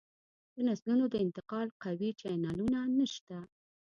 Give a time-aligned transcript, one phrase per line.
[0.55, 3.37] د نسلونو د انتقال قوي چینلونه نشته